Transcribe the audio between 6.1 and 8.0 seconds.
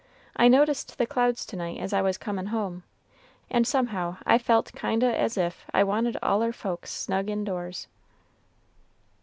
all our folks snug in doors."